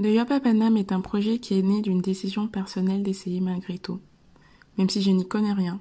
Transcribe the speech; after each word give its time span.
The 0.00 0.06
Yopa 0.06 0.40
Panam 0.40 0.78
est 0.78 0.92
un 0.92 1.02
projet 1.02 1.38
qui 1.38 1.58
est 1.58 1.62
né 1.62 1.82
d'une 1.82 2.00
décision 2.00 2.48
personnelle 2.48 3.02
d'essayer 3.02 3.42
malgré 3.42 3.78
tout. 3.78 4.00
Même 4.78 4.88
si 4.88 5.02
je 5.02 5.10
n'y 5.10 5.28
connais 5.28 5.52
rien, 5.52 5.78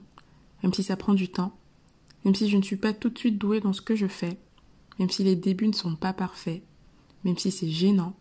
même 0.61 0.73
si 0.73 0.83
ça 0.83 0.97
prend 0.97 1.13
du 1.13 1.29
temps, 1.29 1.57
même 2.25 2.35
si 2.35 2.49
je 2.49 2.57
ne 2.57 2.61
suis 2.61 2.75
pas 2.75 2.91
tout 2.91 3.09
de 3.09 3.17
suite 3.17 3.37
douée 3.37 3.61
dans 3.61 3.71
ce 3.71 3.81
que 3.81 3.95
je 3.95 4.07
fais, 4.07 4.37
même 4.99 5.09
si 5.09 5.23
les 5.23 5.37
débuts 5.37 5.69
ne 5.69 5.73
sont 5.73 5.95
pas 5.95 6.11
parfaits, 6.11 6.61
même 7.23 7.37
si 7.37 7.49
c'est 7.49 7.69
gênant, 7.69 8.13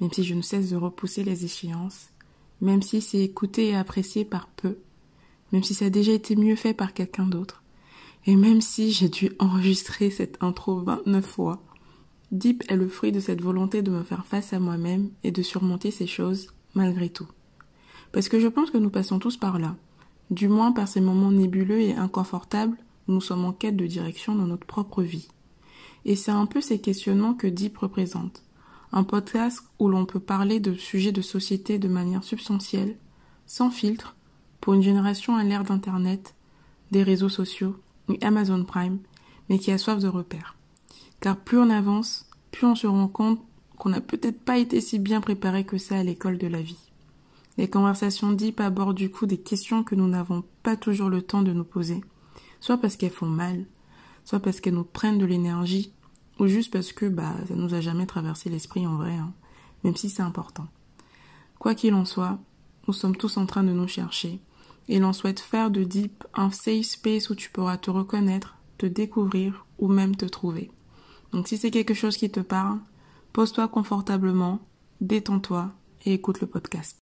même 0.00 0.10
si 0.10 0.24
je 0.24 0.34
ne 0.34 0.40
cesse 0.40 0.70
de 0.70 0.76
repousser 0.76 1.22
les 1.22 1.44
échéances, 1.44 2.08
même 2.62 2.80
si 2.80 3.02
c'est 3.02 3.20
écouté 3.20 3.68
et 3.68 3.76
apprécié 3.76 4.24
par 4.24 4.48
peu, 4.48 4.78
même 5.52 5.64
si 5.64 5.74
ça 5.74 5.84
a 5.84 5.90
déjà 5.90 6.12
été 6.12 6.34
mieux 6.34 6.56
fait 6.56 6.72
par 6.72 6.94
quelqu'un 6.94 7.26
d'autre, 7.26 7.62
et 8.24 8.36
même 8.36 8.62
si 8.62 8.90
j'ai 8.90 9.10
dû 9.10 9.32
enregistrer 9.38 10.10
cette 10.10 10.42
intro 10.42 10.80
29 10.80 11.26
fois, 11.26 11.62
Deep 12.32 12.64
est 12.68 12.76
le 12.76 12.88
fruit 12.88 13.12
de 13.12 13.20
cette 13.20 13.42
volonté 13.42 13.82
de 13.82 13.90
me 13.90 14.02
faire 14.02 14.24
face 14.24 14.54
à 14.54 14.58
moi-même 14.58 15.10
et 15.22 15.30
de 15.30 15.42
surmonter 15.42 15.90
ces 15.90 16.06
choses 16.06 16.48
malgré 16.74 17.10
tout. 17.10 17.28
Parce 18.10 18.30
que 18.30 18.40
je 18.40 18.48
pense 18.48 18.70
que 18.70 18.78
nous 18.78 18.88
passons 18.88 19.18
tous 19.18 19.36
par 19.36 19.58
là, 19.58 19.76
du 20.30 20.48
moins 20.48 20.72
par 20.72 20.88
ces 20.88 21.02
moments 21.02 21.30
nébuleux 21.30 21.80
et 21.80 21.94
inconfortables 21.94 22.78
où 23.06 23.12
nous 23.12 23.20
sommes 23.20 23.44
en 23.44 23.52
quête 23.52 23.76
de 23.76 23.86
direction 23.86 24.34
dans 24.34 24.46
notre 24.46 24.66
propre 24.66 25.02
vie. 25.02 25.28
Et 26.06 26.16
c'est 26.16 26.30
un 26.30 26.46
peu 26.46 26.62
ces 26.62 26.80
questionnements 26.80 27.34
que 27.34 27.46
Deep 27.46 27.76
représente. 27.76 28.42
Un 28.92 29.04
podcast 29.04 29.62
où 29.78 29.88
l'on 29.88 30.06
peut 30.06 30.18
parler 30.18 30.58
de 30.58 30.72
sujets 30.72 31.12
de 31.12 31.22
société 31.22 31.78
de 31.78 31.88
manière 31.88 32.24
substantielle, 32.24 32.96
sans 33.44 33.70
filtre, 33.70 34.16
pour 34.62 34.72
une 34.72 34.82
génération 34.82 35.36
à 35.36 35.44
l'ère 35.44 35.64
d'Internet, 35.64 36.34
des 36.92 37.02
réseaux 37.02 37.28
sociaux 37.28 37.76
et 38.08 38.24
Amazon 38.24 38.64
Prime, 38.64 39.00
mais 39.50 39.58
qui 39.58 39.70
a 39.70 39.76
soif 39.76 39.98
de 39.98 40.08
repères. 40.08 40.56
Car 41.22 41.36
plus 41.36 41.56
on 41.56 41.70
avance, 41.70 42.26
plus 42.50 42.66
on 42.66 42.74
se 42.74 42.88
rend 42.88 43.06
compte 43.06 43.40
qu'on 43.78 43.90
n'a 43.90 44.00
peut-être 44.00 44.40
pas 44.40 44.58
été 44.58 44.80
si 44.80 44.98
bien 44.98 45.20
préparé 45.20 45.64
que 45.64 45.78
ça 45.78 45.96
à 45.98 46.02
l'école 46.02 46.36
de 46.36 46.48
la 46.48 46.60
vie. 46.60 46.90
Les 47.58 47.70
conversations 47.70 48.32
deep 48.32 48.58
abordent 48.58 48.96
du 48.96 49.08
coup 49.08 49.26
des 49.26 49.38
questions 49.38 49.84
que 49.84 49.94
nous 49.94 50.08
n'avons 50.08 50.42
pas 50.64 50.76
toujours 50.76 51.08
le 51.08 51.22
temps 51.22 51.42
de 51.42 51.52
nous 51.52 51.62
poser, 51.62 52.00
soit 52.58 52.76
parce 52.76 52.96
qu'elles 52.96 53.12
font 53.12 53.26
mal, 53.26 53.66
soit 54.24 54.40
parce 54.40 54.60
qu'elles 54.60 54.74
nous 54.74 54.82
prennent 54.82 55.18
de 55.18 55.24
l'énergie, 55.24 55.92
ou 56.40 56.48
juste 56.48 56.72
parce 56.72 56.92
que 56.92 57.06
bah 57.06 57.34
ça 57.46 57.54
nous 57.54 57.72
a 57.72 57.80
jamais 57.80 58.06
traversé 58.06 58.50
l'esprit 58.50 58.84
en 58.84 58.96
vrai, 58.96 59.14
hein, 59.14 59.32
même 59.84 59.94
si 59.94 60.10
c'est 60.10 60.22
important. 60.22 60.66
Quoi 61.60 61.76
qu'il 61.76 61.94
en 61.94 62.04
soit, 62.04 62.40
nous 62.88 62.94
sommes 62.94 63.16
tous 63.16 63.36
en 63.36 63.46
train 63.46 63.62
de 63.62 63.72
nous 63.72 63.86
chercher, 63.86 64.40
et 64.88 64.98
l'on 64.98 65.12
souhaite 65.12 65.38
faire 65.38 65.70
de 65.70 65.84
Deep 65.84 66.24
un 66.34 66.50
safe 66.50 66.82
space 66.84 67.30
où 67.30 67.36
tu 67.36 67.48
pourras 67.48 67.76
te 67.76 67.92
reconnaître, 67.92 68.56
te 68.76 68.86
découvrir 68.86 69.66
ou 69.78 69.86
même 69.86 70.16
te 70.16 70.26
trouver. 70.26 70.72
Donc 71.32 71.48
si 71.48 71.56
c'est 71.56 71.70
quelque 71.70 71.94
chose 71.94 72.16
qui 72.16 72.30
te 72.30 72.40
parle, 72.40 72.78
pose-toi 73.32 73.68
confortablement, 73.68 74.60
détends-toi 75.00 75.72
et 76.04 76.12
écoute 76.14 76.40
le 76.40 76.46
podcast. 76.46 76.90